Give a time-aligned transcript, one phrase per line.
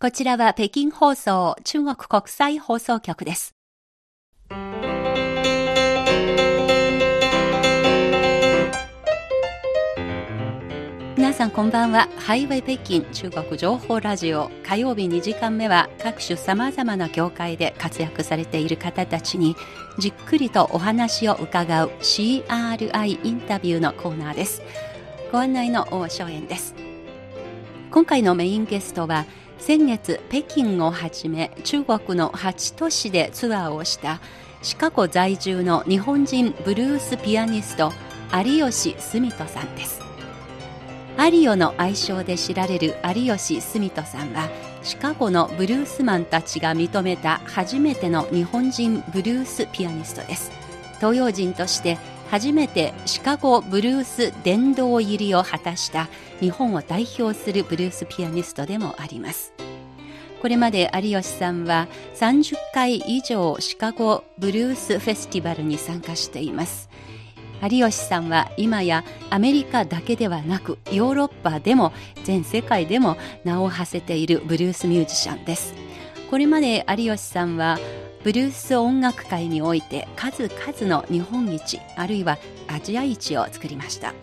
[0.00, 3.54] こちらは北京放送中国国際放送局です。
[11.16, 12.08] 皆さんこんばんは。
[12.18, 19.54] ハイウェイ北京中国情報ラジオ火曜日2時間目は各種様々な業界で活躍されている方たちに
[19.98, 24.60] じっくりとお話を伺う CRI インタビューのコーナーです。
[25.30, 26.74] ご案内の大正円です。
[27.92, 29.24] 今回のメインゲストは
[29.58, 34.20] 先月北京をはじめ中国の8都市でツアーをした
[34.62, 37.92] シカゴ在住の日本人ブルースピアニスト
[38.34, 40.00] 有吉澄人さんです。
[41.16, 44.48] アリオの愛称で知られる有吉澄人さんは
[44.82, 50.50] シカゴのブルースマンたちが認めた初めての日本人ブルースピアニストです。
[50.96, 51.98] 東洋人として
[52.30, 56.08] 初めてシカゴブルース殿堂入りを果たした
[56.40, 59.52] 日本を代表するブルースピアニストでもあります。
[60.42, 66.90] これまで有吉さんは30回以上シカゴブルースフェスティバルに参加しています。
[67.62, 71.92] 有吉さんは今やアメリカだけではなくヨーロッパでも
[72.24, 75.72] 全世界でも名を馳せているブルースミュージシャンです。
[76.34, 77.78] これまで有吉さんは
[78.24, 84.14] ブルース音楽界において数々の日本一あるいはアジア一を作りました。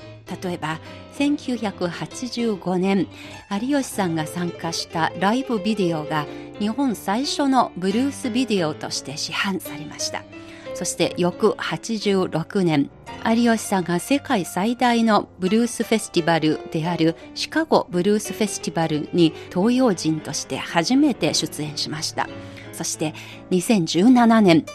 [0.43, 0.81] 例えば
[1.17, 3.07] 1985年
[3.49, 6.25] 有吉さんが参加したライブビデオが
[6.59, 10.25] 日本最初のブルースビデオとして市販されました。
[10.73, 12.89] そして翌86年
[13.23, 22.27] 有吉さんが世界最大のブルースフェスティバルであるシカゴブルースフェスティバルに東洋人として初めて出演しました。
[22.73, 23.13] そして
[23.51, 24.65] 2017年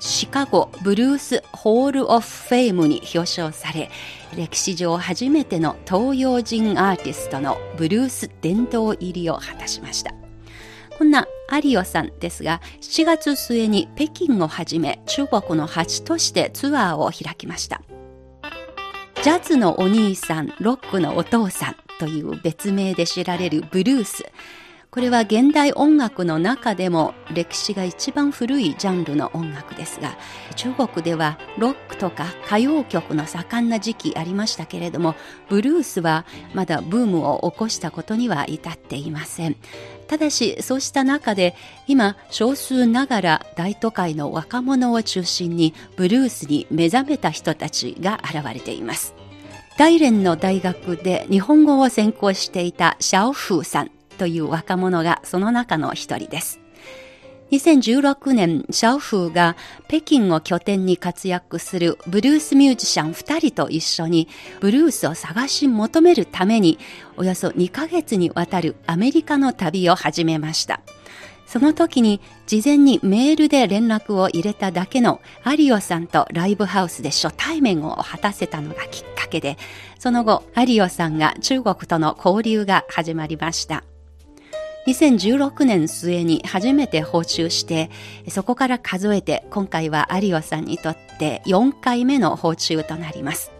[0.00, 3.90] シカゴブルースホールオフフェイムに表彰され
[4.36, 10.27] 歴史上初めての東洋人アーティストのブルース殿堂入りを果たしました。
[10.98, 17.80] こんなアリオさんですが7月末に北京をはじめ中国の8都市でツアーを開きました。
[19.22, 24.24] ジャズのお兄さんロックのお父さんという別名で知られるブルース。
[24.90, 30.16] これは現代音楽の中でも歴史が一番古いジャンルの音楽ですが
[30.56, 35.14] 中国ではロックとか歌謡曲の盛んな時期ありましたけれども
[35.50, 39.56] ブルースはまだブームを起こしたことには至っていません。
[40.06, 41.54] ただしそうした中で
[41.86, 49.14] 今少数ながら大都会の若者を中心にブルースに目覚めた人たちが現れています。
[49.76, 53.97] 大連の大学で日本語を専攻していたシャオフーさん。
[54.18, 56.60] という若者がその中の一人です。
[57.50, 59.56] 2016年、シャオフーが
[59.88, 64.28] 北京を拠点に活躍するブルースミュージシャン2人と一緒に
[64.60, 66.78] ブルースを探し求めるために
[67.16, 70.82] およそ2ヶ月にわたるアメリカの旅を始めました。
[71.46, 79.56] その時に事前にメールで連絡を入れただけのアリオさんとライブハウスで初対面を果たせたのがきっかけで、
[79.98, 83.84] その後アリオさんが中国との交流が始まりました。
[84.86, 87.90] 2016年末に初めて訪中して、
[88.28, 93.50] そこから数えて今回は有オさんにとって4回目の訪中となります。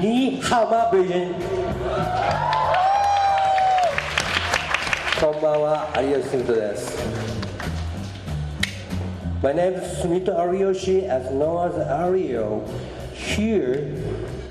[0.00, 1.34] 你好吗，北京？
[5.20, 6.98] こんばんは、有吉です。
[9.42, 12.62] My name is Sumito Ariyoshi, as known as Ario.
[13.14, 13.96] Here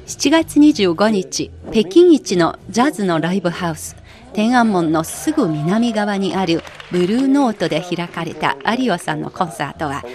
[0.07, 3.97] 7月25日、北京一のジャズのライブハウス、
[4.31, 6.63] 天安門のすぐ南側にある
[6.94, 10.06] ブルーノートで開かれた有オさんのコンサートは、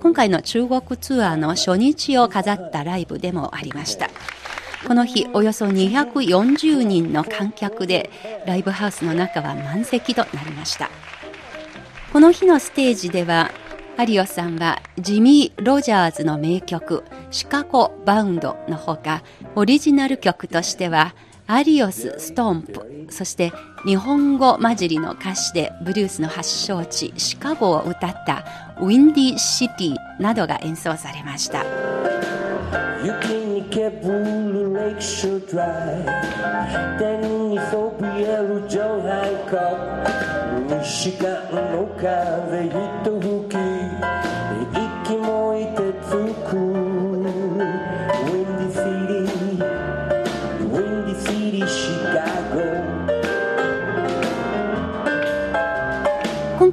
[0.00, 4.08] 今回の中国ツアーの初日を飾ったライブでもありました。
[4.88, 8.08] この日、およそ240人の観客で、
[8.46, 10.88] ライブハウスの中は満席となりました。
[12.10, 13.50] この日のステージでは、
[13.98, 19.22] 有オさんはジミー・ロジャーズの名曲「シカゴ・バウンド」のほか
[19.54, 21.14] オリジナル曲としては
[21.46, 23.52] 「アリオス・ストンプ」そして
[23.84, 28.44] 日本語混じりの歌詞でブルースの発祥地シカゴを歌った
[28.80, 31.64] 「ウィンディ・シティ」などが演奏されました。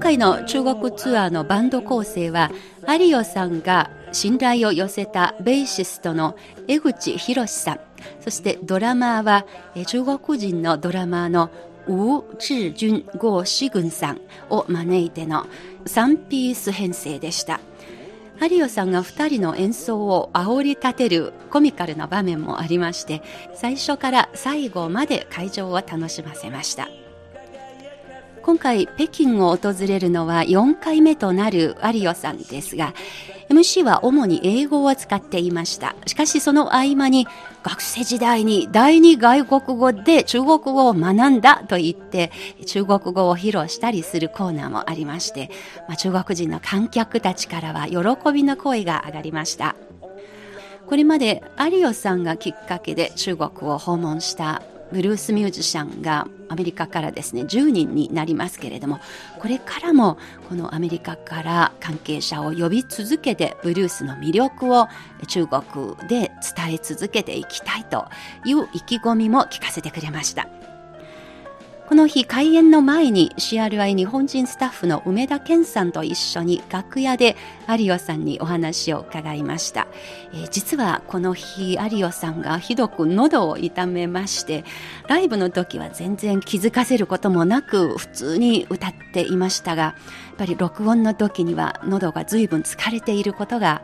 [0.10, 2.50] 回の中国ツアーのバンド構成は
[2.88, 6.36] 有オさんが信頼を寄せたベーシストの
[6.68, 7.80] 江口博さん。
[8.20, 9.46] そしてドラマーは
[9.86, 11.52] 中国人のドラマーの
[11.88, 15.46] 吴志軍郷志軍さんを招いての
[15.86, 17.60] 3ピース編成でした。
[18.42, 23.22] 有オさんが2人の演奏を煽り立てるコミカルな場面もありまして
[23.54, 26.88] 最初から最後まで会場を楽しませました。
[28.50, 32.96] 今回北京を訪れるのは4回目となる有オさんですが
[33.48, 35.96] MC は主に英語を使っていました。
[36.07, 37.28] しかしその合間に
[37.62, 42.31] 学生時代に第二外国語で中国語を学んだと言って
[42.66, 45.51] 中国語を披露したりするコーナーもありまして、
[45.88, 49.75] まあ、中国人の観客たちからは喜びの声が上がりました。
[50.88, 59.00] これまで有オさんがきっかけで中国を訪問したブルースミュージシャンがアメリカからですね10人になりますけれども
[59.39, 64.88] これからもこのアメリカから関係者を呼び続けてブルースの魅力を
[65.27, 68.07] 中国で伝え続けていきたいと
[68.45, 70.47] いう意気込みも聞かせてくれました。
[71.89, 77.36] この日開演の前に CRI 日本人スタッフの梅田健さんと一緒に楽屋で
[77.68, 79.88] 有オさんにお話を伺いました、
[80.31, 84.65] えー、実はこの日有オさんがひどく喉を痛めまして
[85.07, 89.95] ライブの時は全然気づかせることもなく普通に歌っていましたがや
[90.33, 93.81] っぱり録音の時には喉が随分疲れていることが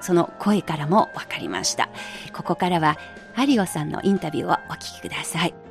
[0.00, 1.88] その声からも分かりました。
[2.34, 2.98] ここからは
[3.38, 5.63] 有オさんのインタビューをお聞きください。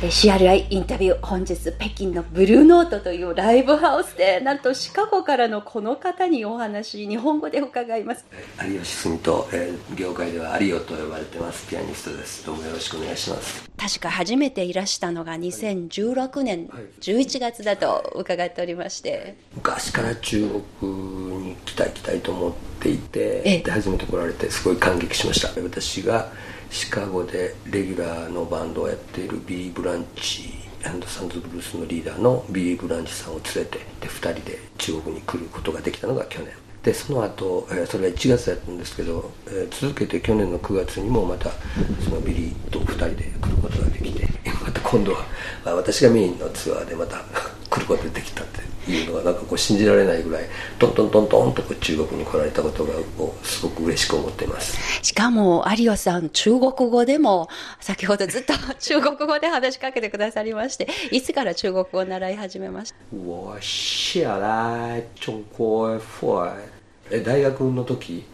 [0.00, 8.24] CRI インタビュー本日北京のブルーノートというライブハウスでなんとシカゴからのこの方にお話日本語で伺います。
[8.66, 11.68] 有吉澄と、えー、業界では有オと呼ばれてます。
[11.68, 12.46] ピアニストです。
[12.46, 13.70] どうもよろしくお願いします。
[13.76, 16.68] 確か初めていらしたのが2016年
[17.02, 19.20] 11月だと伺っておりまして、はい。
[19.20, 20.92] はい、昔から中国
[21.44, 25.48] に来たい来たいと思っていてで初めて来られてすごい感激しました。
[25.60, 26.32] 私が
[26.70, 36.52] シカゴでレギュラーのバンドをやっているビリー・ブランチサンズブルースのリーダーのビリー・ブランチさんを連れてで2人で中国に来ることができたのが去年。
[36.82, 41.50] でその後、えそれが1月だったんですけど、え続けて去年の9月にもまた
[42.02, 44.26] そのビリーと2人で来ることができて
[44.64, 45.26] また今度は、
[45.62, 47.22] まあ、私がメインのツアーでまた
[47.70, 48.46] 来ることができたっ
[48.84, 50.44] ていうのがなんかこう信じられないぐらい
[50.78, 52.92] トントントントンとこう中国に来られたことが
[53.44, 54.76] すごく嬉しく思っています。
[55.04, 57.48] しかも有吉さん中国語でも
[57.80, 62.96] 先ほどずっと中国語で話しかけてくださりましていつから中国語を習い始めました？
[63.24, 66.00] 我下来中国
[67.12, 68.24] え大学の時？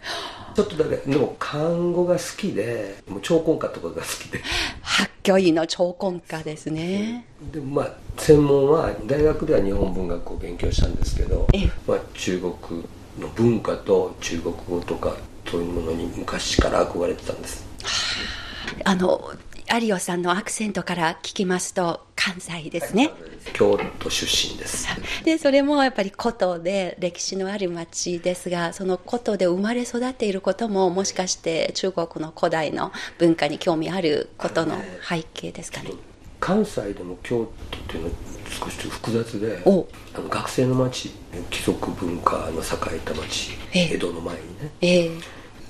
[0.55, 4.41] ちょっとだけでも漢語が好きでもう超根歌とかが好きで。
[4.81, 11.45] 発 教員の超根家ですねでもまあ専門は大学では日本文学を勉強したんですけど、
[11.85, 12.53] まあ、中国
[13.19, 15.17] の文化と中国語とか
[15.51, 19.33] そういうものに昔から憧れてたんですはあの
[19.69, 23.09] 有吉さんのアクセントから聞きますと関西ですね、
[23.53, 24.85] 京都出身です。
[25.23, 34.75] でそれもやっぱり古都で歴史のある町ですがその古都で生まれ育っていることももしかして中国の古代の文化に興味あることの
[35.07, 35.91] 背景ですかね。
[36.41, 38.15] 関西でも京都っていうのは
[38.49, 39.87] 少し複雑であの
[40.29, 41.11] 学生の町
[41.49, 45.21] 貴族文化の栄えた町、え江戸の前にね、えー、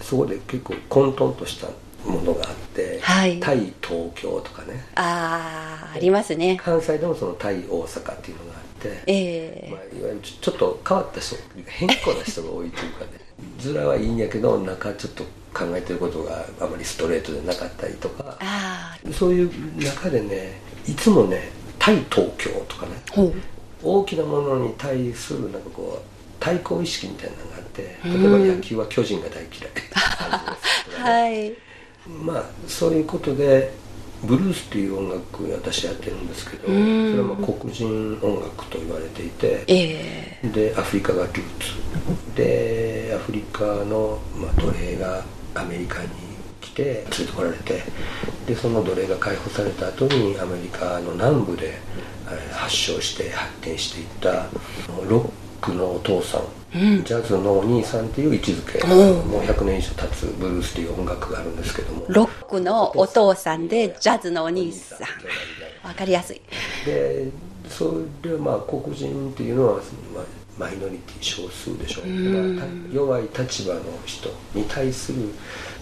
[0.01, 1.67] そこで結構混沌とした
[2.05, 4.85] ものがあって、はい、対東京とかね。
[4.95, 6.59] ああありますね。
[6.61, 11.35] 関西でもその対大阪っていうのがあって、えーまあ、いわゆるちょっと変わった人
[11.65, 13.27] 変更な人が多いというかね
[13.63, 15.23] 面はいいんやけど中ちょっと
[15.53, 18.37] 考えてることがあまりストレートでなかったりとか
[19.11, 21.49] そういう中でねいつもね
[21.79, 22.91] 対東京とかね
[23.83, 29.71] 大きなものに対するなんかこう対抗意識みたいなのがあって例えば野球は巨人が大嫌い、
[31.01, 31.67] はい
[32.23, 33.73] まあそういうことで
[34.23, 42.35] ブルースっていう音楽私やってるんですけどそれはまあ黒人音楽と言われていて、えー、でアフリカがルーツ。
[42.35, 45.23] でアフリカの、まあ、奴隷が
[45.55, 46.09] アメリカに
[46.61, 47.83] 来て連れてこられて
[48.47, 51.79] でその奴隷が解放された後にアメリカの南部で
[52.51, 54.47] 発祥して発展していった
[55.07, 56.41] ロックのお父さん
[56.73, 62.05] ジャズのお兄さんっていう位置づけ、もう100年以上経つブルースという音楽があるんですけども。
[62.09, 64.97] ロックのお父さんでジャズのお兄さん。
[65.87, 66.41] 分かりやすい。
[66.85, 67.29] で
[67.69, 69.73] それはまあ黒人っていうのは、
[70.13, 70.23] まあ、
[70.57, 75.29] マイノリティ少数でしょう、う弱い立場の人に対する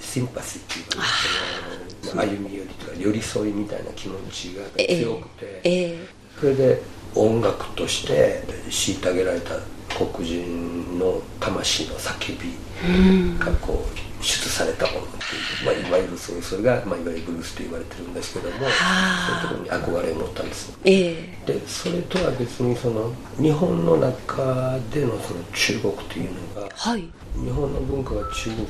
[0.01, 6.07] シンパシーっていうか、歩み寄りとか寄り添いみたいな気持ちが強くて、えーえ。
[6.37, 6.81] ー、それで
[7.15, 9.55] 音楽として虐げられた
[9.89, 15.13] 黒人の魂の叫びがこう出されたものってい
[15.61, 27.09] う、まあ、いわゆるそういうそれが、まあ、いわゆるブルースと言われてるんですけどもそういうところに憧れを持ったんです、えー、でそれとは別にその日本の中でのその中国というのが、はい、
[27.43, 28.67] 日本の文化が中国に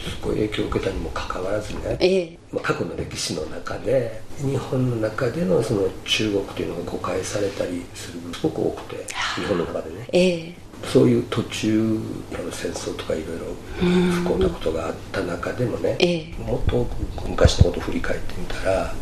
[0.00, 13.46] すごい影響を受けたにもかかわらずね、えー、まあ、過去の歴史の中で日本の中でのその中国というのが誤解されたりするすごく多くて日本の中でね、えーそういう途中の戦争とかいろいろ
[13.80, 16.86] 不幸なことがあった中でもね、ええ、もっと
[17.26, 18.94] 昔のことを振り返ってみたらやっ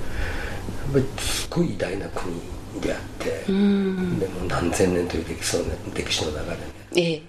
[0.92, 2.34] ぱりすごい偉大な国
[2.80, 6.58] であってでも何千年という歴史の,、ね、歴史の中で
[6.92, 7.22] ね、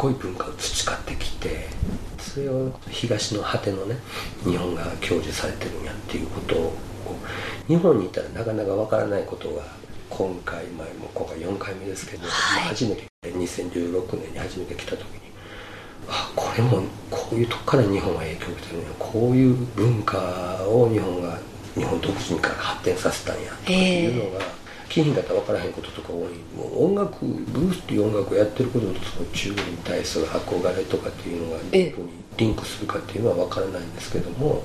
[0.00, 1.66] ごい文化を培ってきて
[2.18, 3.96] それを東の果てのね
[4.44, 6.72] 日本が享受されてるんやっていうことを
[7.68, 9.62] 日本にいたらなかなかわからないことが
[10.08, 15.20] 今回前も今回4回目ですけど、はい、初めて2016年に初めて来た時に
[16.08, 20.18] あこれもこういうとこから日本は影響を受けてるんやこういう文化
[20.66, 21.38] を日本が
[21.74, 24.44] 日本独自から発展させたんやというのが、
[24.90, 26.18] 金品だったら分からへんこととか多い。
[26.54, 34.62] もう音楽ブルースっていう音楽をやってることとその中国に対する憧れとかっていうのがどういうふうにリンクするかっていうのは分からないんですけども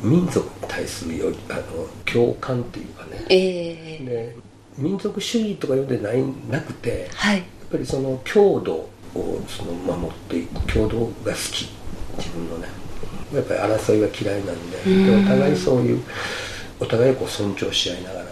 [0.00, 1.62] 民族に対するよあの
[2.04, 4.36] 共感っていうかね、えー、で
[4.78, 11.68] 民族主義とか読んでないなくて、はい、やっぱりその郷土をその守っていく郷土が好き
[12.18, 12.68] 自分のね
[13.34, 16.02] やっぱり争いが嫌いなんででお互いそういう
[16.80, 18.30] お互いをこう尊重し合いながらね、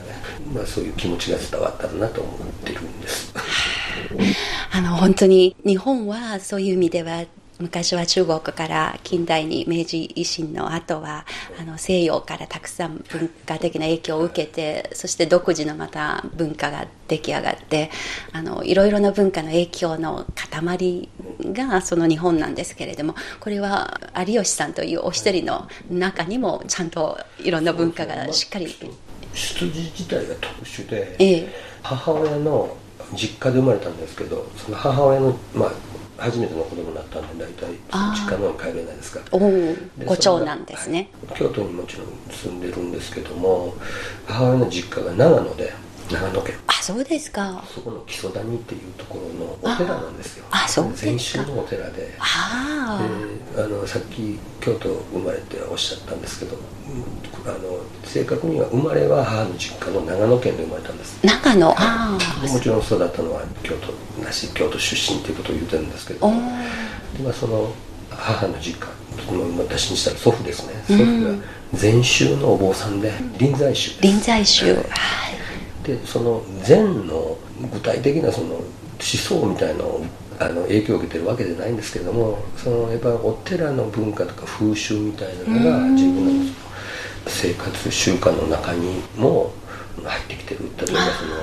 [0.52, 3.32] まあ、そういう気持ちが伝わったらなと思ってるんです。
[4.70, 7.24] あの本当に日本はそういう意味では
[7.58, 11.25] 昔は中国から近代に明治維新の後は
[11.61, 17.90] あの西洋からたくさん文化的な影響を受けてそして独自のまた文化が出来上がって
[18.32, 21.08] あのいろいろな文化の影響の塊
[21.52, 28.66] がその日本なんですけれどもこれは有吉さんというお一人の中にもちゃんといろんな文化がしっかり。
[29.34, 32.76] 出自自体が特殊で、ええ、母親の
[33.16, 35.73] 実家で生まれたんですけどその母親のまあ
[36.16, 37.71] 初めての子供になったんで大体
[38.14, 39.21] 実家の方に帰れないですか。
[39.21, 43.75] らご長男ですね、はい、京都にもちろん住んでるんですけども
[44.26, 45.73] 母親の実家が長野で
[46.11, 46.54] 長野県。
[46.66, 47.64] あそうですか。
[47.73, 50.44] そこの木曽谷っていうところのお寺なんですよ。
[50.50, 52.14] あそうです禅宗のお寺で。
[52.18, 53.00] あ
[53.54, 56.56] であのさっき京都生まれておっしゃったんですけど
[57.46, 57.58] あの
[58.04, 61.18] 正確には生まれは母の実家の長野県で生まれたんです。
[61.22, 61.70] 長野？
[61.70, 63.92] ああもちろん育ったのは京都
[64.24, 66.30] なし京都出身ということを言ってるんですけど。
[66.30, 67.72] で、まあ、その
[68.10, 68.88] 母の実家
[69.58, 74.00] 私にしたら祖父ですね、祖父が禅宗のお坊さんで臨済宗。
[74.00, 74.74] 臨済宗。
[74.74, 74.84] はい。
[75.86, 77.36] でその禅の
[77.72, 78.64] 具体的なその思
[78.98, 80.04] 想みたいなのを
[80.40, 86.54] あの影響を受けてるわけじゃないんですけれどもそのやっぱお寺の文化とか風習みたいなのが自分の
[87.44, 89.52] 生活習慣の中にも
[90.02, 91.34] 入ってきてる例えばその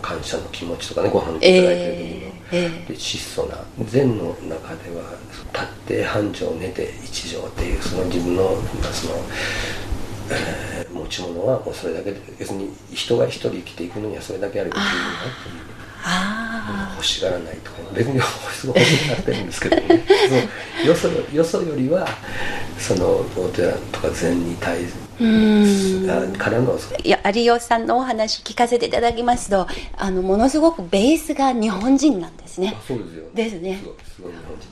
[0.00, 1.52] 感謝の気持ちとかねご飯いただいてる
[1.92, 5.02] 時の、えー、で質素な禅の中では
[5.52, 8.56] 立って半畳寝て一畳っていうその自分の
[8.92, 9.14] その
[10.32, 14.94] えー、持ち物はもうそれだけで別に人が一人生きていくのにはそれだけあればいいなっ
[15.42, 18.20] ていう欲しがらないとか別に
[18.52, 20.04] すごい欲しがってるんですけどね
[20.86, 22.06] よそよそよりは
[22.78, 25.09] そのお寺とか禅に対する
[26.38, 26.78] からの？
[27.04, 32.74] いや有吉さんのお話聞かせていただきますとあのものすごくベースが日本人なんですね。
[32.86, 33.24] そうですよ。
[33.34, 33.80] ですね。
[34.04, 34.70] すごい日本人。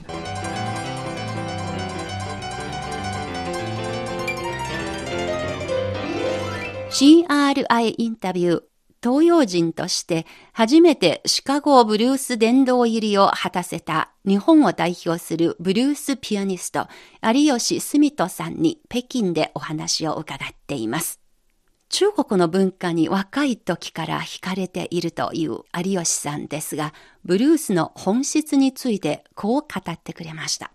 [6.91, 8.63] CRI インタビュー、
[9.03, 16.89] 東洋人として初めてシカゴブルース殿堂入りを果たせた日本を代表するブルースピアニスト
[17.23, 21.21] 有吉澄人さんに北京でお話を伺っています。
[21.91, 26.93] 中国の文化に若い時から惹かれているという有吉さんですが、
[27.25, 30.73] ブルースの本質についてこう語ってくれました。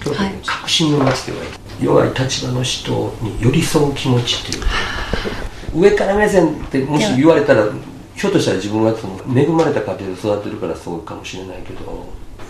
[0.00, 1.38] 京都の革新の街では
[1.80, 7.66] 弱い立場の人に寄り添う気持ちっていう上から目線ってもし言われたら
[8.14, 12.06] ひょっとしたら自分がその恵まれた家庭で育ってるからそうかもしれないけど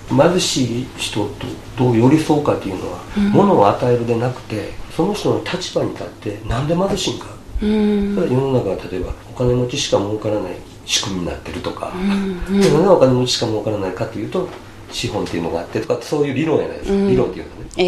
[0.09, 1.47] 貧しい人と
[1.77, 7.27] どう寄り添うかっていうのは、うん、物を与えるでなくてその人の立場に立ってなんで貧しいんか、
[7.63, 10.55] うん、世の中は例えばお金持ちしか儲からない
[10.87, 12.61] 仕組みになってるとか、うん、なん。
[12.61, 14.49] でお金持ちしか儲からないかっていうと
[14.91, 17.83] 資本っていうのがあってとかそういう理論やないですか、理論っていうのね、え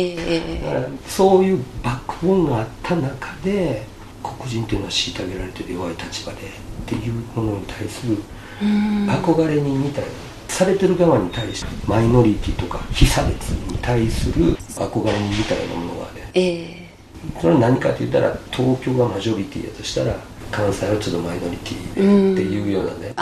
[0.60, 3.86] ー、だからそういうバックボーンがあった中で
[4.22, 6.42] 黒人っていうのは虐げられてる弱い立場でっ
[6.86, 8.18] ていうものに対する
[8.60, 10.10] 憧れにみたいな
[10.48, 20.16] されてる側に対してマイノリティとか非差別に対する憧れみたいなものがね、えー、それは何かって言ったら東京がマジョリティやとしたら
[20.50, 23.14] 関西はちょっとマイノリティでっていうようなね、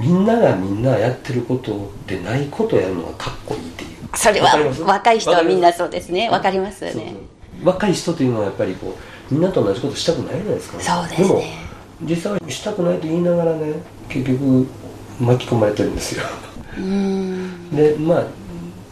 [0.00, 4.16] みんながみんなやってることでないことをやるのがかっこいいっていう。
[4.16, 6.30] それは若い人はみんなそうですね。
[6.30, 7.14] わかりますよね。
[7.62, 11.28] 若い人というのはやっぱりこうみんなと同じことしたくないじゃないですか、そうですね。
[11.28, 11.42] でも
[12.02, 13.74] 実際はしたくないと言いながらね
[14.08, 14.66] 結局
[15.20, 16.24] 巻き込まれてるんですよ。
[17.72, 18.26] でまあ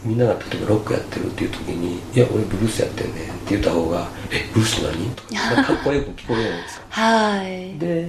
[0.03, 5.23] みんなが例えばロックやってるっていう時に「いや俺ブルースやってんねん」って言った方が「えブルース何?」と
[5.55, 6.85] か かっこよく聞こえるじゃないですか。
[6.89, 7.79] はい。
[7.79, 8.07] で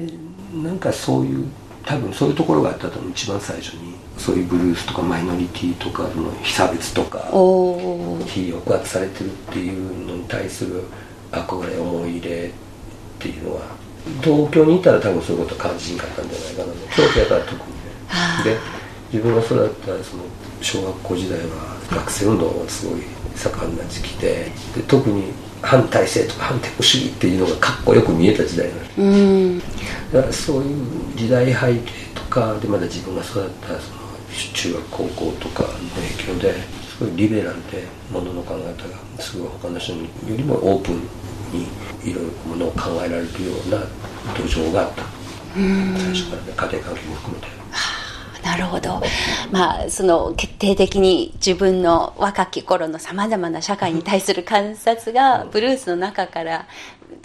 [0.62, 1.44] なんかそういう
[1.84, 3.96] 多分そういうところがあったと思う一番最初に。
[4.18, 7.18] そういうブルースとかマイノリティとかの被差別とか
[8.26, 10.84] 非抑圧されてるっていうのに対する
[11.42, 12.50] 憧れ思い入れっ
[13.18, 13.62] ていうのは
[14.22, 16.72] 東京にいたら多分そういうこと感じんかったんじゃないかな。
[16.94, 17.64] 京都やから特にね。
[18.44, 18.56] で
[19.12, 20.24] 自分が育ったその
[20.60, 21.46] 小学校時代は
[21.90, 23.00] 学生運動がすごい
[23.34, 28.80] 盛んな時期でで特に反体制とか反テク主義っていうのがかっこよく見えた時代なの
[30.12, 31.80] だからそういう時代背景
[32.14, 33.95] とかでまだ自分が育ったその
[34.52, 36.54] 中学高校とかの影響で
[36.98, 40.96] すごいリベラルでものの考え方がすごい他の人よりもオープン
[41.52, 41.66] に
[42.04, 43.28] いろいろものを考えられるよ
[43.66, 43.78] うな
[44.34, 45.02] 土壌があった
[45.54, 47.56] 最初からね家庭環境も含めて。
[48.42, 49.02] なるほど、
[49.50, 56.66] まあ、その決定的に自分の若き頃のさまざまな社会に対する観察がブルースの中から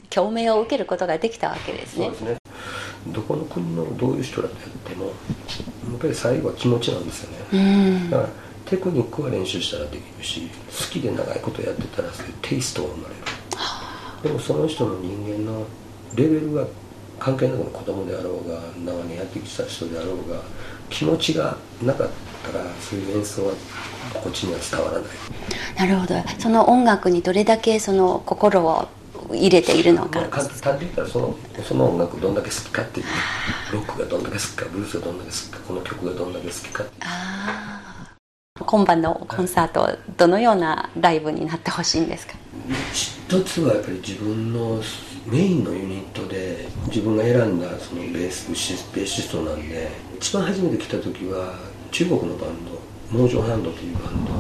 [0.10, 2.06] 共鳴を受けることができたわけですね。
[2.06, 2.38] そうですね
[3.08, 5.13] どこの国のどういう人らとやっても
[5.91, 8.10] やっぱり最後は気持ちなんですよね。
[8.10, 8.29] だから
[8.65, 13.21] テクニックは練習したらできるし好きで長いことやってたらそういうテイストが生まれる。
[14.24, 15.65] でもその人の人間の
[16.15, 16.65] レベルが
[17.19, 20.41] 関係なく子供であろうが長年やってきた人であろうが
[20.89, 22.10] 気持ちがなかっ
[22.51, 23.53] たらそういう演奏は
[24.13, 25.12] こっちには伝わらない
[25.77, 28.88] なるほどその音楽にどれだけその心を
[29.35, 33.05] 入れているのか、まあ、単純に言ったらそのその音楽どんだけ好きかっていう
[33.74, 38.07] ロックがどんだけ好きかブルースがどんだけ好きかこの曲がどんだけ好きかあ
[38.59, 42.33] あ今晩のコンサート、はい、どのようなライブになってほしいんですか？
[42.94, 44.81] 一つはやっぱり自分の
[45.25, 48.48] メインのユニットで自分が選んだそのベース
[48.94, 51.55] ベーシストなんで一番初めて来た時は
[51.91, 54.35] 中国のバンドモージョンハンドというバンドを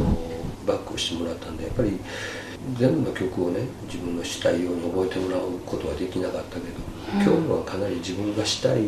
[0.67, 1.99] バックしてもらったんでやっぱり
[2.77, 6.79] 全部の曲をね自分のしたいように覚えてもらうことはできなかったけど、
[7.13, 8.83] 今日のはかなり自分がしたい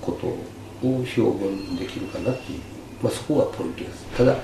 [0.00, 0.36] ことを
[0.82, 2.60] 表現できるかなっていう、
[3.02, 4.04] まあ、そこがポイントです。
[4.16, 4.36] ただ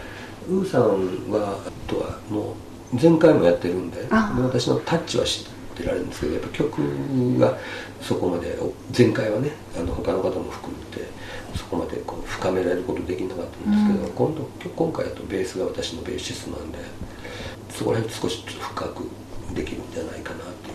[0.48, 0.82] ウーさん
[1.30, 2.54] はとはもう
[3.00, 7.58] 前回もやってるんでで私のタッチは知ってられるんですけどやっぱ曲が
[8.00, 8.56] そこまで
[8.96, 11.08] 前回はねあの他の方も含めて
[11.56, 16.78] そこまでこう深められることできなかったんですけど、うん、今度今回だとベースが私のベーシストなんで
[17.74, 19.10] そこら辺少し深く
[19.52, 20.74] できるんじゃないかなってい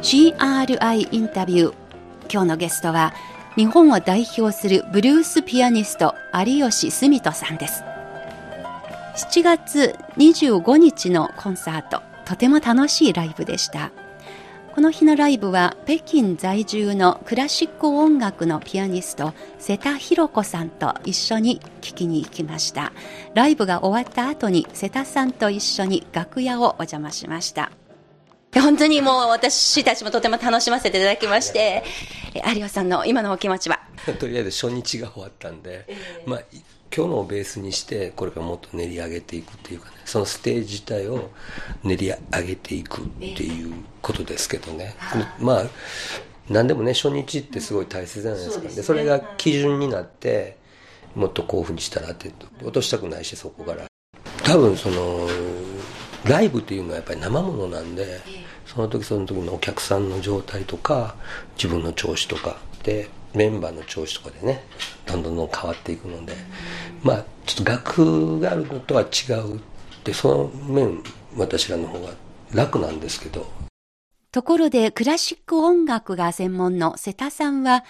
[0.00, 1.85] CRI インタビュー
[2.30, 3.14] 今日のゲストは
[3.56, 7.82] 日本を代表するブルースピアニスト有吉澄人さんです。
[9.16, 13.90] 7月25日のコンサートとても楽しいライブでした。
[14.74, 22.92] この日のライブは北京在住のクラシック音楽のピアニスト瀬田博子さんと一緒に聴きに行きました。
[23.32, 27.72] ライブが終わった後に瀬田さんと一緒に楽屋をお邪魔しました。
[28.54, 31.84] 本当にもう私たちもとても楽しませていただきまして、
[32.34, 33.80] 有吉さんの今のお気持ちは。
[34.18, 36.42] とりあえず初日が終わったんで、えー、まあ、
[36.94, 41.30] 今日のをベースにしてこれからもっと練り上げていくっていうかねそのステージ自体を
[41.82, 45.64] 練り上げていくっていうことですけどね、えー、まあ
[46.48, 48.68] 何でもね初日ってすごい大切じゃないですか。
[48.68, 50.56] で、ね、それが基準になって
[51.14, 52.32] もっとこういうふうにしたらって
[52.62, 53.86] 落としたくないしそこから。
[54.44, 55.28] 多分その
[56.28, 58.20] ライブっていうのはやっぱり生ものなんで、
[58.64, 61.16] その時その時のお客さんの状態とか
[61.56, 64.64] 自分の調子とかでメンバーの調子とかでね
[65.06, 66.34] どんどんどん変わっていくので、
[67.02, 69.60] まあちょっと楽があるのとは違うっ
[70.04, 71.02] てその面
[71.36, 72.10] 私らの方が
[72.52, 73.46] 楽なんですけど。
[74.32, 77.84] ところでクラシック音楽が専門の瀬田さんは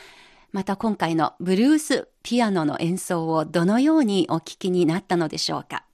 [0.52, 5.85] また今回のブルースピアノの演奏をどのようにお聴きになったのでしょうか？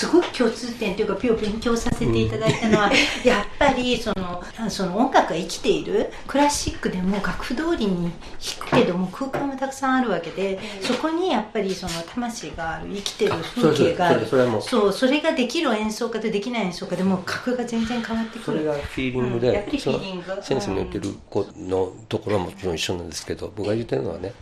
[0.00, 8.10] すごく共通点というか勉強させていただいたのは、うん、やっぱりそのその音楽が生きているクラシックでも楽譜通りに
[8.58, 14.26] 弾くけども空間もたくさんあるわけで、そこにやっぱりその魂がある生きてる風景がある。
[14.62, 20.42] そうそれができる演奏家とできない演奏家でも楽譜が全然変わってくるそれがフィーリングで、うん、やっぱりフィーリング。
[20.42, 24.32] 先生の言ってる子のところももちろん一緒なんですけど僕が言ってるのはね、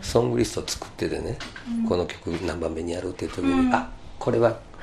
[0.00, 1.38] ソングリスト作ってでね、
[1.88, 3.90] この曲何番目にやるっていう時に、あ
[4.20, 4.58] これは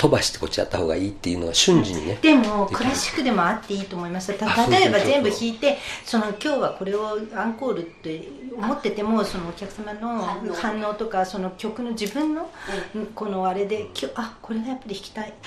[0.00, 2.18] 飛ばしてこっちやった方がいいっていうのは瞬時にね。
[2.22, 4.32] でもクラシックでもあっていいと思います。
[4.32, 10.22] 例えば全部弾いてその今日はこれをアンコールって思っててもそのお客様の
[10.54, 10.94] 反応。
[10.94, 12.50] とかその曲の自分の
[13.14, 15.38] このあれで今日あこれがやっぱり弾きたいって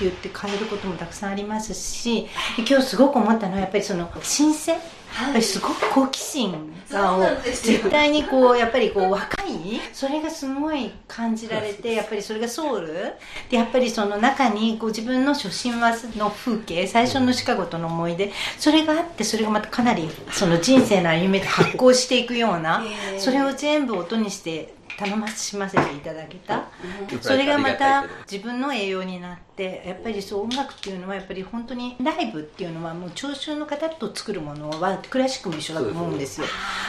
[0.00, 4.76] 言って変えることもたくさんありますし今日すごく思ったのはやっぱりその新鮮。
[5.20, 13.12] やっぱりすごく好奇心が絶対にこう やっぱりこう若いそれがすごい感じられてやっぱりそれがソウル。
[13.50, 22.82] でやっぱりその中にこう自分の初心はの風景最初のシカゴとの思い出それがあってそれがまたかなりその人生の歩みで発行していくような
[23.18, 26.68] それを全部音にして頼ましませていただけた、
[27.20, 36.46] それがまた自分の栄養になってやっぱりそう音楽っていうのはやっぱり本当にライブっていうのはもう聴衆の方と作るものはクラシックも一緒だと思うんですよ。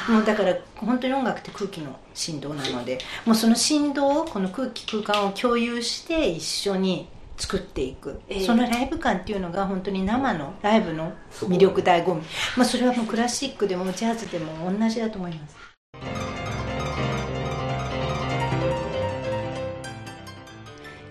[0.09, 12.21] もうだから本当に音楽って空気の振動なのでもうその振動をこの空気空間を共有して一緒に作っていく、えー、そのライブ感っていうのが本当に生のライブの魅力醍醐味、
[12.57, 15.55] まあ、それはもうクラシックでもジャズでも同じだと思います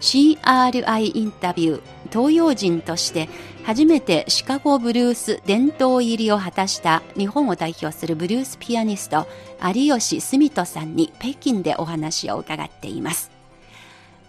[0.03, 3.29] CRI インタビュー東洋人として
[3.65, 9.27] 初めてシカゴブルース伝統入りを果たした日本を代表するブルースピアニスト
[9.63, 13.31] 有吉澄人さんに北京でお話を伺っています。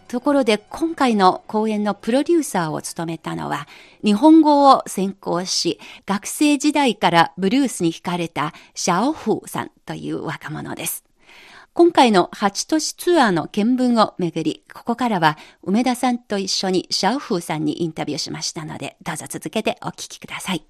[0.07, 3.67] ところで今回の公演のプロデューサーを務めたのは
[4.03, 11.03] 日本語を専攻し学生時代からブルースに惹かれたシャオフーさんという若者です。
[11.75, 20.63] 今回の8都市ツアーの見聞をめぐり、ここからは梅田さんと一緒にシャウフーさんにインタビューしましたので、どうぞ続けてお聞きください。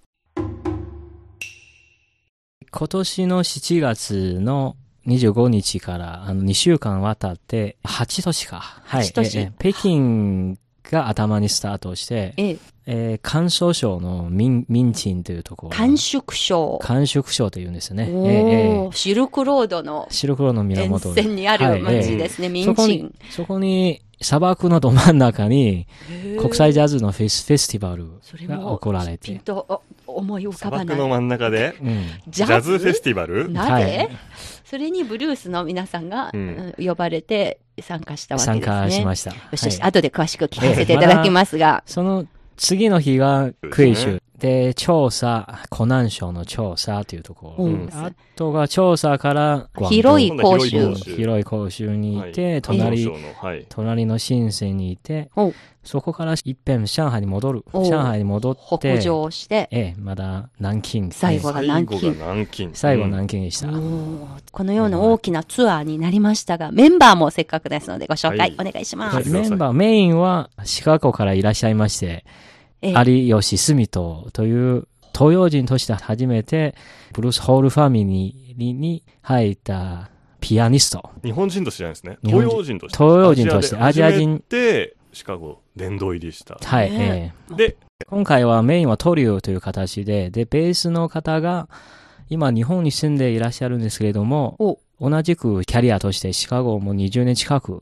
[2.72, 8.62] 今年の7月の25日からあの2週間渡って8都市か。
[8.62, 9.12] はい。
[9.12, 9.52] 都市。
[9.60, 10.58] 北京
[10.90, 15.70] が頭にスタートして、えええー、鑑賞賞の民民賃というところ。
[15.72, 16.80] 鑑縮賞。
[16.82, 18.08] 鑑縮賞というんですね。
[18.10, 20.08] えー、シルクロードの。
[20.12, 21.10] シルクロードの源。
[21.10, 23.16] 沿線にある町ですね、はい、民賃。
[23.30, 25.88] そこに、砂漠のど真ん中に、
[26.40, 28.08] 国際ジャズのフェスフェスティバル
[28.48, 29.36] が行われて。
[29.40, 30.86] と思い浮かばない。
[30.86, 32.80] 砂漠の真ん中で、うん、ジャズ？
[32.80, 33.50] フェスティバル？
[33.50, 34.10] なぜ、はい、
[34.74, 38.66] それにブルースの皆さんが、うん、呼ばれて参加したわけですね。
[38.66, 39.30] 参加しました。
[39.30, 41.68] よしよし、はい、後で詳しく聞かせていただきますが。
[41.74, 42.26] ま、その
[42.58, 44.20] 次の日がクイズ。
[44.44, 47.64] で、調査、湖南省の調査というところ。
[47.64, 50.94] うん、あとが調査から広い講習。
[50.96, 55.30] 広い講習にいて、はい、隣、はい、隣の深センにいて、
[55.86, 57.64] そこから一遍上海に戻る。
[57.72, 61.10] 上海に戻って、北上して、ええ、まだ南京。
[61.14, 62.12] 最後が南京。
[62.12, 62.70] 南京。
[62.74, 69.30] 最後南京でした、このような大きなツアーになりましたが、メンバーもせっかくですのでご紹介お願いします。
[69.30, 72.26] メンバー、メインはシカゴからいらっしゃいまして、
[72.92, 73.88] 有吉住人
[74.32, 76.76] という東洋人として初めて
[77.14, 80.10] ブルースホールファミリーに入った
[80.42, 81.10] ピアニスト。
[81.24, 82.18] 日本人としてじゃないですね。
[82.24, 82.98] 東洋人として。
[82.98, 84.44] 東洋人として、アジア人。
[84.50, 86.58] で、シカゴ殿堂入りした。
[86.62, 86.90] はい。
[86.92, 91.70] えー、で、今回はメインはトリオという形で、で、ベースの方が、
[92.30, 97.82] 今日本に住んでいらっしゃるんですけれども、同じくキャリアとしてシカゴも20年近く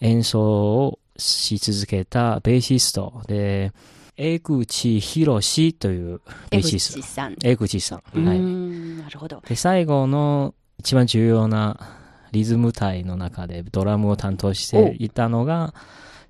[0.00, 3.72] 演奏をし続けたベーシストで、
[4.20, 6.98] 江口博士というベーシスト。
[6.98, 7.36] 江口さん。
[7.42, 8.26] 江口さん。
[8.26, 8.38] はい。
[8.38, 9.42] なるほど。
[9.48, 11.80] で、最後の一番重要な
[12.30, 15.72] リズム隊の中でドラムを担当していたのが、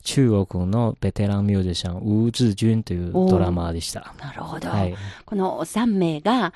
[0.02, 4.14] 中国のベテランミュージシャン、ウーズ・ジュンというドラマーでした。
[4.18, 4.68] なるほど。
[4.68, 6.52] はい、この3名が、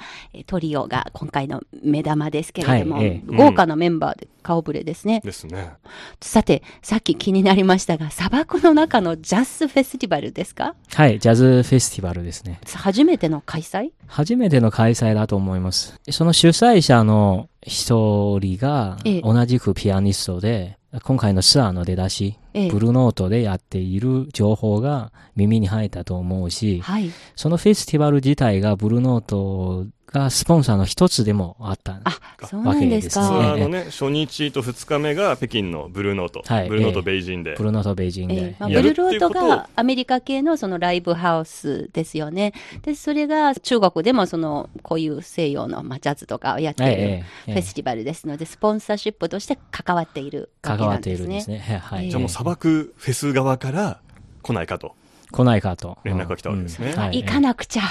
[0.46, 5.20] トリオが今回の目玉ですけれども、はいええ、豪華なメンバーで顔ぶれですね。
[5.24, 5.72] ですね。
[6.20, 10.74] さて、さっき気になりましたが、砂漠の中のジャズフェスティバルですか？
[10.94, 12.60] はい、ジャズフェスティバルですね。
[12.74, 13.90] 初めての開催？
[14.06, 16.00] 初めての開催だと思います。
[16.10, 33.14] その主催者の一人が、同じくピアニストで、今回のツアーの出だし、ええ、ブルーノートでやっている情報が耳に入ったと思うし、はい、そのフェスティバル自体がブルーノートがスポンサーの一つでもあったあ、そうなんですか。
[33.14, 36.42] ツアーのね、初日と二日目が北京のブルーノート。
[36.46, 37.54] はい、ブルーノートベイジンで。
[37.56, 38.34] ブルーノートベイジンで。
[38.34, 42.52] えーまあ、ブルーノートがアメリカ系のそのライブハウスですよね。
[42.82, 50.86] で、それが中国でもその、こういう西洋の、まあ、ジャズとかをやっているフェスティバルですので、スポンサーシップとして関わっているわけなんですね。
[50.86, 51.82] 関わっているんですね。
[51.82, 52.08] はい。
[52.08, 54.00] じゃあもう砂漠フェス側から
[54.42, 54.94] 来ないかと。
[55.34, 55.98] 来ないかと。
[56.04, 56.94] 連絡が来たわけですね。
[56.94, 57.82] はい、行かなくちゃ。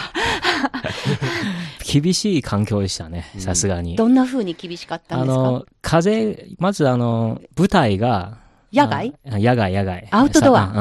[1.85, 3.97] 厳しい環境でしたね、さすがに。
[3.97, 5.33] どんな風に厳しかったんですか？
[5.33, 8.37] あの、風、まずあの、舞台が、
[8.71, 9.13] 野外？
[9.25, 10.07] 野外、野外。
[10.11, 10.67] アウトドア？
[10.67, 10.75] うん。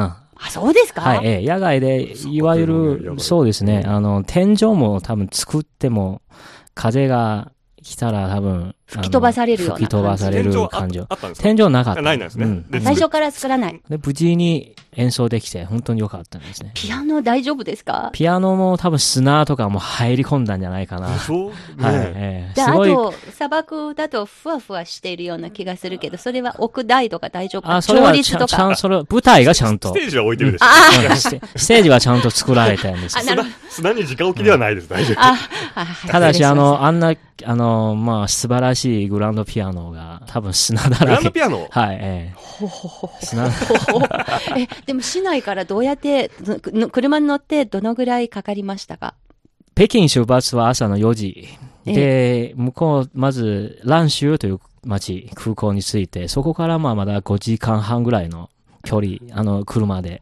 [0.45, 1.01] あ、そうですか？
[1.01, 6.23] はい、ええ、野外で、いわゆる、そうですね、あの、天井も多分作っても、
[6.75, 7.51] 風が
[7.83, 11.07] 来たら多分、吹き飛ばされるような吹き飛ばされる感情。
[11.39, 12.03] 天井なかった。
[12.03, 13.81] ないんですね、うん、最初から作らない。
[13.89, 16.73] で、無事に演奏できて、本当に良かったんですね。
[16.75, 18.11] ピアノ大丈夫ですか？
[18.13, 21.19] ピアノも多分砂とかも入り込んだんじゃないかな。
[21.19, 21.95] そう、はい。
[22.15, 29.89] えー、で、あと、砂漠だとふわふわしているような気がするけど、それは屋台とか大丈夫あ、それはちゃんちゃん、それ、舞台がちゃんと。
[29.89, 30.65] ステージは置いてるでしょ。
[30.67, 31.31] あス
[31.67, 36.09] テージはちゃんと作られてるんですあ、なる砂に直置きではないです、大丈夫。
[36.09, 41.05] ただし、あの、あんな、あの、まあ、素晴らしいグランドピアノが、多分砂だらけ。
[41.05, 41.67] グランドピアノ？
[41.71, 43.25] はい、ええほほほほ。
[43.25, 43.47] 砂。
[43.47, 43.51] え、
[44.87, 46.31] でも市内からどうやって、
[46.91, 49.15] 車に乗ってどのぐらいかかりましたか？
[49.75, 51.49] 北京出発は朝の4時。
[51.85, 58.51] で、向こう、まず、蘭州という町、空港に着いて、そこからまあまだ5時間半ぐらいの
[58.85, 60.22] 距離、あの、車で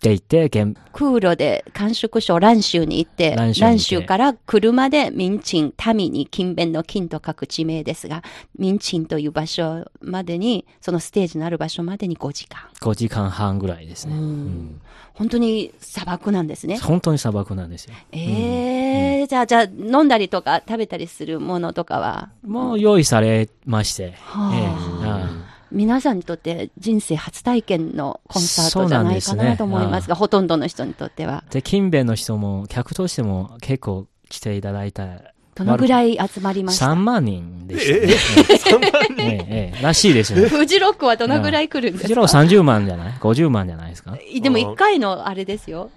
[0.00, 0.48] で行って、
[0.92, 8.22] 空路で甘粛省蘭州に行って、蘭州から車で民賃、民に勤勉の金と書く地名ですが、
[8.58, 12.62] 民賃という場所までに、そのステージのある場所までに5時間。
[12.80, 14.14] 5時間半ぐらいですね。
[14.14, 14.80] うん、
[15.14, 16.78] 本当に砂漠なんですね。
[16.78, 17.94] 本当に砂漠なんですよ。
[18.12, 22.30] ええーうん、じゃあ、じゃあ、飲んだりとか食べたりするものとかは？
[22.44, 24.14] もう用意されまして。
[24.22, 31.44] はあ、えー皆さんにとって人生初体験のコンサートじゃないかなと思いますが、すほとんどの人にとっては。
[31.50, 35.06] で、勤勉の人も客としても結構来ていただいた。
[35.54, 38.14] どのぐらい集まりました ?3 万人でした、ね。
[38.48, 40.48] えー、3 万人、ええらしいですね。
[40.48, 42.04] フジロックはどのぐらい来るんですか？
[42.04, 44.16] フジロック30万じゃない ?50 万じゃないですか？
[44.40, 45.90] でも1回のあれですよ。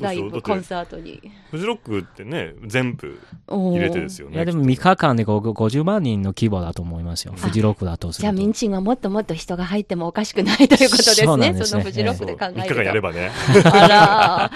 [0.00, 1.20] ライブコンサートに。
[1.50, 7.34] フジロックってね全部入れてですよねいやでも3日間で50万人の規模だと思いますよ。
[7.36, 11.26] フジロックだとじゃあミンチンはもっともっと人が入ってもおかしくないということですね。
[11.26, 11.64] そね。
[11.64, 13.30] そのフジロックで考えると、3日間やればね。
[13.64, 14.50] あら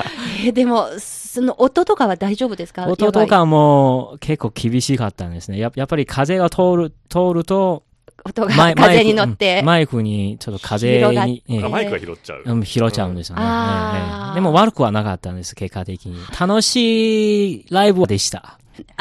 [0.44, 2.86] えでもその音とかは大丈夫ですか？
[2.86, 5.58] 音とかも結構厳しかったんですね。
[5.58, 7.84] ややっぱり風が通る通ると
[8.24, 9.62] 音が風に乗って。
[9.62, 12.64] マイクにちょっと風に、えー、マイクが拾っちゃう。
[12.64, 16.18] 拾っちゃうんですよね、うんえー、でも悪くはなかったんです、結果的に。
[16.38, 18.58] 楽しいライブでした。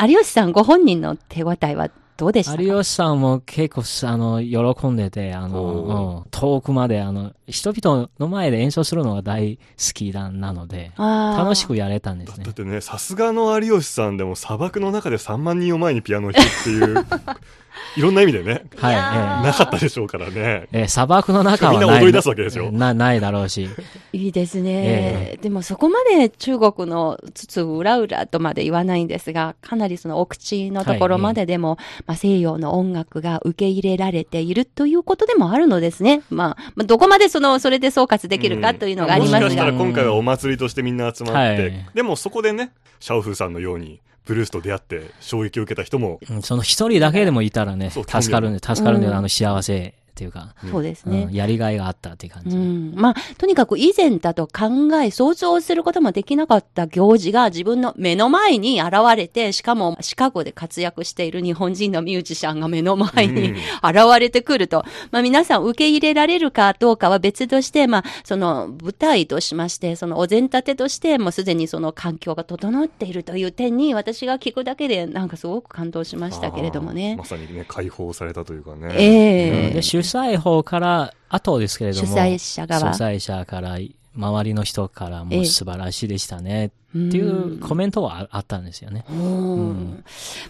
[0.08, 12.44] 有吉さんご本人の手応えはどうでした有吉さんも結構、あの、喜んでて、あの、うん、遠くまで、あの、人々の前で演奏するのが大好きなので、楽しくやれたんですね。
[12.44, 17.06] だってね、さすがの有吉さんでも砂漠の中で3万人を前にピアノを弾くっていう
[17.96, 18.66] いろんな意味でね。
[18.78, 18.96] はい。
[18.96, 20.68] えー、なかったでしょうからね。
[20.72, 22.72] えー、砂漠の中はみんな踊り出すわけですよ。
[22.72, 23.70] な、ないだろうし。
[24.14, 25.34] いいですね。
[25.34, 36.24] えー、でもそこまで中国のつつ裏裏とまで言わないんですが、かなりその奥地のところまででも、はい、まあ、西洋の音楽が受け入れられているということでもあるのですね。
[36.30, 39.38] まあ、まあ、どこまでその、それで総括できるかというのがありますが。
[39.38, 46.20] うん、もしかしたら今回はお祭りとしてみんな集まって、はい、でもそこでね、シャオフーさんのように、ブルースと出会って衝撃を受けた人も。
[46.30, 63.52] うん、その一人だけでもいたらね、助かるんで、助かるんで、あの幸せっていうか、そうですね、うん、やりがいがあったっていう感じ、うん、まあ、とにかく以前だと考え、想像することもできなかった行事が自分の目の前に現れて、しかもシカゴで活躍している日本人のミュージシャンが目の前に、
[63.84, 77.16] 現れてくると、まあ皆さん受け入れられるかどうかは別として、まあその舞台としまして、そのお膳立てとして、もうすでにその環境が整っているという点に、私が聞くだけでなんかすごく感動しましたけれどもね。
[77.18, 78.96] まさにね、解放されたというかね。
[78.98, 79.68] ええ。
[79.72, 82.94] ー、で主催方から後ですけれども、主催者側。
[82.94, 83.78] 主催者から、
[84.18, 86.72] 周りの人からも素晴らしいでしたね、っ
[87.12, 89.06] ていうコメントはあったんですよね。
[89.10, 90.04] うん、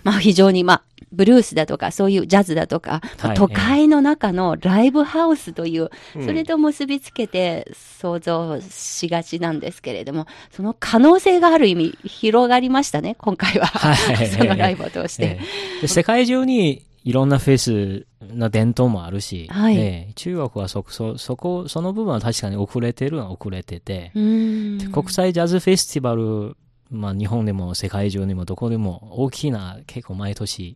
[0.03, 13.65] まあ非常に、まあ、ブルースだとか、そういうジャズだとか、はい、都会の中のライブハウスという、それと結びつけて想像しがちなんですけれども、その可能性がある意味広がりましたね、今回は。
[13.65, 13.93] は
[14.23, 15.39] い、 そのライブを通して。
[15.85, 26.57] 世界中にいろんなフェスの伝統もあるし、はい、えー、中国はそ、そ、そこ、その部分は確かに遅れてるのは遅れてて、国際ジャズフェスティバル
[26.89, 30.75] まあ日本でも世界中にもどこでも大きな結構毎年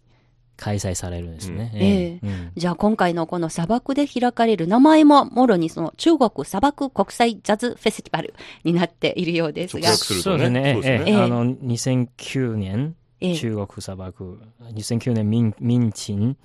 [0.58, 1.72] 開催されるんですね。
[1.74, 9.90] うん、ええーうん、じゃあ今回のこの砂漠で開かれる名前ももろにその中国砂漠国際ジャズフェスティバルになっているようですが。
[9.94, 10.74] そうですね。
[10.76, 11.12] そうですね。
[11.12, 14.40] えー、あの、2009年、中国砂漠、
[14.74, 16.36] 2009年民、民鎮、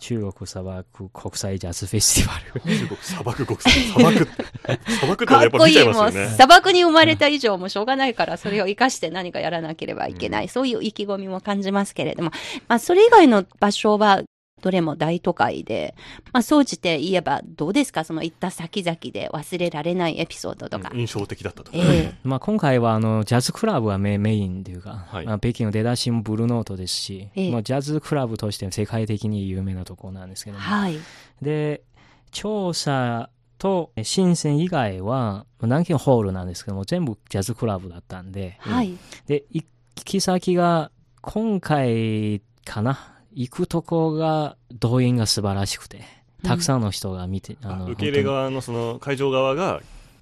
[0.00, 2.78] 中国砂漠国際ジャズフェスティバル。
[2.78, 4.28] 中国砂漠国際、砂漠、
[4.90, 6.28] 砂漠ってやっぱ見ちゃいますよね。
[6.34, 12.32] 砂漠に生まれた以上もしょうがないから、それを生かして何かやらなければいけない、うん、そういう意気込みも感じますけれども、
[12.66, 14.22] まあ、それ以外の場所は、
[14.60, 15.94] どれも大都会で、
[16.32, 18.04] まあ、総じて言えばどうですか？
[18.04, 20.90] その行った先々で忘れられないエピソードとか。
[20.94, 30.98] 印象的だったとか、えー、まあ今回はあのジャズクラブはメメインというか、はい、まあ、北京の出だしもブルーノートですし、えー、まあ、ジャズクラブとして世界的に有名なところなんですけども、はい、
[31.42, 31.82] で
[32.30, 40.90] 調査と深セン以外は南京ホールなんですけども全部ジャズクラブだったんで、はい、で行き先が
[41.22, 46.02] 今回かな行くとこが動員が素晴らしくて、
[46.42, 49.80] たくさんの人が見て、うん、あの受け入れ側のその会場側が？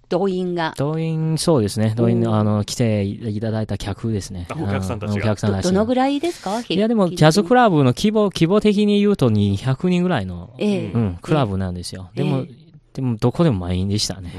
[0.08, 0.72] 動員が。
[0.76, 1.94] 動員、そうですね。
[1.96, 4.46] 動員、あの、来ていただいた客ですね。
[4.52, 5.16] お客さんたちが？
[5.16, 6.60] お客さんたちどのぐらいですか？
[6.60, 12.10] いや、でも、ジャズクラブの規模、規模的に言うと200人ぐらいの、えうん、クラブなんですよ。
[12.14, 12.46] えでも、
[12.92, 14.32] でも、どこでも満員でしたね。
[14.36, 14.38] う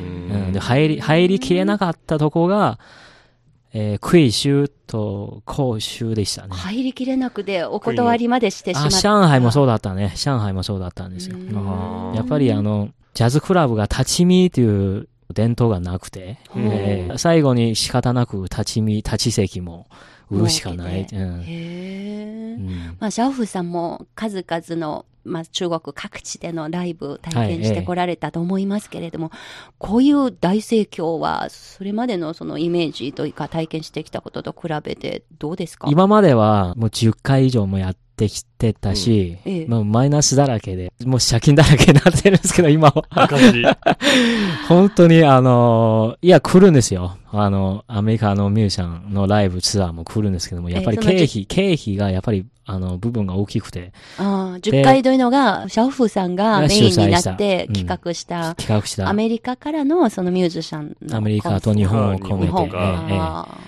[0.50, 2.80] ん、で入り、入りきれなかったとこが、
[3.74, 6.56] えー、クイ州と広州でしたね。
[6.56, 9.00] 入りきれなくてお断りまでしてしまった。
[9.00, 10.14] 上海もそうだったね。
[10.16, 11.38] 上海もそうだったんですよ。
[12.16, 19.88] やっぱりあの、ジャズクラブが立ち見という伝統がなくて、えー、最後に仕方なく立ち見、立ち席も
[20.30, 21.08] 売るしかない。
[21.12, 29.38] うん、へうん、まあ、シャオフさんも数々のまあ、中国各地でのライブ体験してこられたと思いますけれども、はい。
[29.38, 35.90] ええ、こういう大盛況は、それまでのそのイメージというか体験してきたことと比べてどうですか？
[35.92, 43.78] 今まではもう10回以上もやってきてたし、うんええ、もうマイナスだらけで、もう借金だらけになってるんですけど、今は。
[44.68, 47.18] 本当に、あの、いや、来るんですよ。
[47.32, 53.94] あの、アメリカのミュージシャンのライブツアーも来るんですけども、やっぱり経費、経費がやっぱり、あの、部分が大きくて。
[54.18, 59.08] ああ、10回というのが、シャオフーさんがメインになって企画した、うん、企画した。
[59.08, 62.76] アメリカからのそのミュージシャンアメリカと日本を込めて。
[62.76, 63.16] え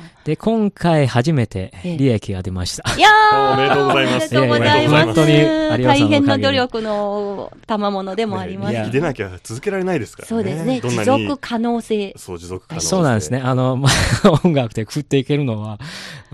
[0.05, 2.95] えで、今回初めて利益が出ました。
[2.95, 4.37] いやーおめでとうございます。
[4.37, 5.05] おめでとうございます。
[5.05, 8.75] 本当に大変な努力の賜物でもあります。
[8.75, 10.29] 利益出なきゃ続けられないですからね。
[10.29, 10.81] そうですね。
[10.81, 12.13] 持続可能性。
[12.15, 12.87] そう、持続可能性。
[12.87, 13.41] そうなんですね。
[13.43, 15.79] あの、まあ、音楽で食っていけるのは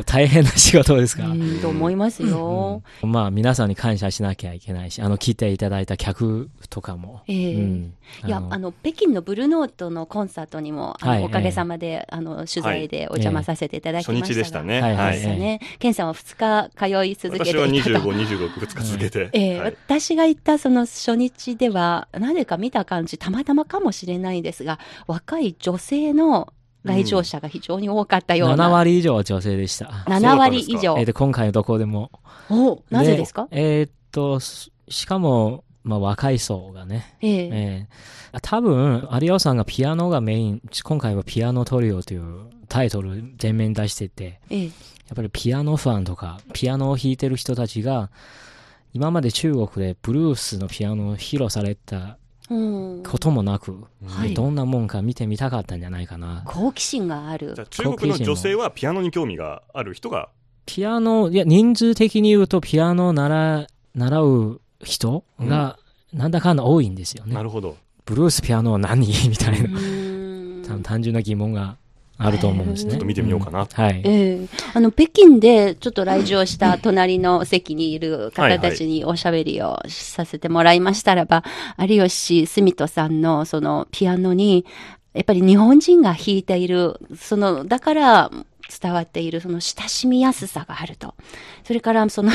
[0.06, 1.30] 大変な仕事ですから。
[1.62, 7.22] と思いますよ、うん、まあ、皆さんに感謝しなきゃいけないし、あの、来ていただいた客とかも。
[7.30, 14.82] ええいやあの北京のブルーノートのコンサートにもおかげさまで、あの取材でお邪魔させていただきましたが、初日でしたね。
[14.82, 15.60] はい、ね。
[15.80, 19.30] ケンさんは2日通い続けて私は25、25、2日続けて。
[19.34, 26.52] えーはい、私が行ったその初日では、なぜか見た感じ、たまたまかもしれないですが、若い女性の
[26.84, 28.68] 来場者が非常に多かったような。
[28.68, 29.86] 7割以上は女性でした。
[30.08, 30.96] 7割以上。
[30.98, 32.12] えー、で今回のどこでも。
[32.50, 33.48] おなぜですか？
[33.52, 34.72] えー、っと、し
[35.06, 37.16] かも、まあ若い層がね。
[37.22, 44.70] えええー、多分、有オさんがピアノがメイン、今回はピアノトリオというタイトル全面出してて、ええ、や
[45.14, 48.10] っぱりピアノファンとか、ピアノを弾いてる人たちが、
[48.94, 56.44] 今まで中国でブルースのピアノを披露されたこともなく、はい、どんなもんか見てみたかったんじゃないかな。
[56.46, 57.56] 好奇心がある。
[57.70, 60.30] 中国の女性はピアノに興味がある人が
[60.66, 65.78] ピアノ、いや、人数的に言うとピアノを習習う人が、
[66.14, 67.34] なんだかんだ多いんですよね。
[67.34, 67.78] なるほど。
[68.06, 69.08] ブルースピアノは何？
[69.30, 69.70] みたいな。
[70.84, 71.78] 単純な疑問が
[72.18, 72.92] あると思うんですね。
[72.92, 73.66] ちょっと見てみようかな。
[73.66, 74.02] はい。
[74.06, 81.44] ええあの、北京でちょっと来場した隣の席にいる方たちにおしゃべりをさせてもらいましたらば、
[81.78, 84.66] 有吉住人さんのそのピアノに、
[85.14, 88.32] やっぱり日本人が弾いている、その、だから
[88.82, 91.14] 伝わっているその親しみやすさがあると。
[91.64, 92.32] それからその、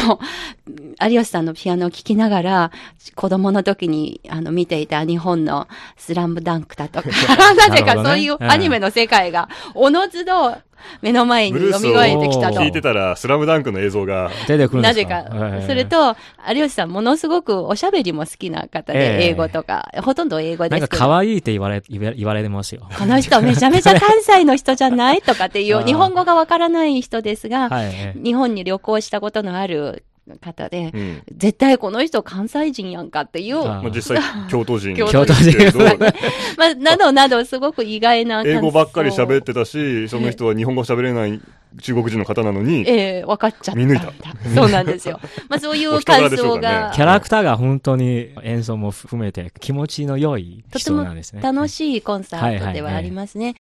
[1.02, 2.72] 有吉さんのピアノを聴きながら、
[3.14, 7.08] 子供の時にあの見ていた日本のスラムダンクだとか、
[7.54, 10.56] なぜ かそういうアニメの世界が、おのずと
[11.02, 12.61] 目の前に蘇ってきたと。
[12.61, 15.22] 聞いてたら、スラムダンクの映像が出てくるんですか？
[15.24, 15.66] なぜか。
[15.66, 16.16] それと、
[16.48, 20.80] 有吉さん、ものすごくおしゃべりも好きな方で、英語とか、ほとんど英語です。
[20.80, 22.82] なんか可愛いって言われ、言われてますよ。
[22.98, 25.22] この人めちゃめちゃ関西の人じゃない？
[25.22, 27.68] とかっていう、日本語がわからない人ですが、
[28.14, 30.05] 日本に旅行したことのある
[30.39, 33.64] 方で、うん、絶対この人関西人やんかっていう。
[33.64, 34.18] まあ、実際、
[34.51, 34.95] 京都人。
[34.95, 35.57] 京都人。
[36.57, 41.41] まあ、などなど、すごく意外な英語ばっかり喋ってたし、その人は日本語喋れない
[41.81, 43.74] 中国人の方なのに、ええー、分かっちゃった。
[43.74, 44.12] 見抜いた。
[44.55, 45.20] そうなんですよ。
[45.49, 46.93] まあそういう感想が、ね。
[46.95, 51.43] キャラクターが本当に演奏も含めて気持ちの良い人なんですね。
[51.43, 53.55] 楽しいコンサートではありますね。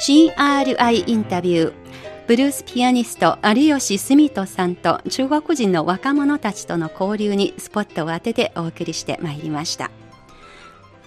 [0.00, 1.72] CRI インタビュー。
[2.26, 9.90] ブルースピアニスト有吉澄人さんと中国人の若者たちとの交流にスポットを当ててお送りしてまいりました。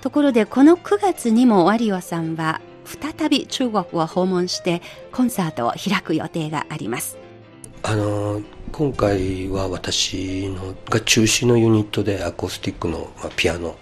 [0.02, 7.18] ところでこの9月にもワリオさんは再び中国を訪問してコンサートを開く予定があります
[7.84, 8.42] あの
[8.74, 13.78] 今回は私のが中心のユニットでアコースティックの、まあ、ピアノ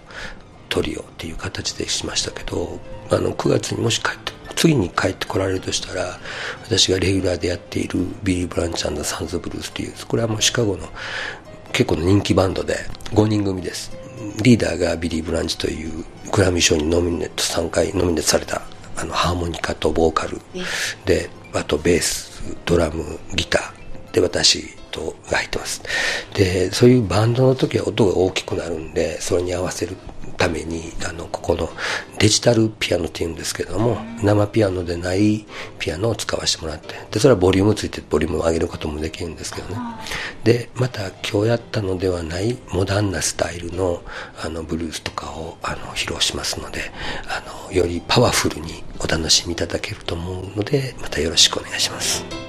[0.68, 2.78] トリオっていう形でしましたけど
[3.10, 4.32] あの9月にもし帰って
[4.62, 6.20] 次に帰ってこられるとしたら
[6.62, 10.86] 私がレギュラーでやっているビリー・ブランチサンズ・ブルースっていうこれはもうシカゴの
[11.72, 13.90] 結構の人気バンドで5人組です。
[14.40, 18.62] リーダーがビリー・ブランチというグラミー賞にノミネート3回ノミネートされた
[18.96, 20.40] あのハーモニカとボーカル。
[21.06, 25.82] であとベースドラムギターで私とが入ってます。
[26.34, 29.96] でそういうバンドの時は音が大きくなるんでそれに合わせる
[30.42, 31.70] ためにあのここの
[32.18, 35.46] デジタルピアノっていうんですけども生ピアノでない
[35.78, 39.76] ピアノを使わせてもらってでそれはボリュームついてボリュームを上げることもできるんですけどね
[40.42, 44.02] でまた今日やったのではないモダンなスタイルの
[44.44, 46.90] あのブルースとかをあの披露しますので
[47.28, 52.41] あのよりパワフルにお楽しみいただけると思うのでまたよろしくお願いします。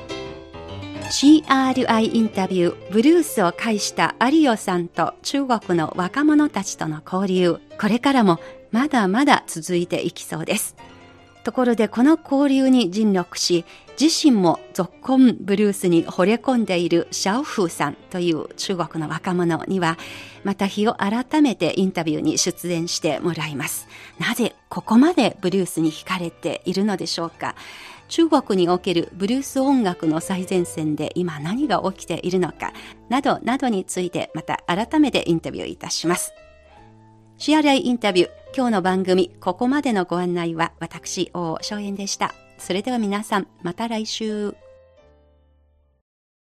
[1.14, 7.59] CRI インタビューブルースを介した有オさんと中国の若者たちとの交流。
[7.80, 8.39] これからも
[8.72, 10.76] まだまだ続いていきそうです。
[11.43, 13.64] ところでこの交流に尽力し
[14.01, 19.99] 自身も続婚ブルースに惚れ込んでいるシャオフーさんという中国の若者には
[20.43, 23.88] また日を改めてインタビューに出演してもらいます。
[24.18, 27.53] なぜここまでブルースに惹かれているのでしょうか？
[28.08, 32.74] 中国におけるブルース音楽の最前線で今何が起きているのか
[33.10, 36.34] などなどについてまた改めてインタビューいたします。
[37.38, 42.34] シアライインタビュー今日の番組ここまでのご案内は私大正円でした。
[42.58, 44.62] それでは皆さんまた来週。